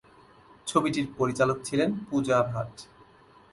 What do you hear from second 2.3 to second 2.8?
Bhatt.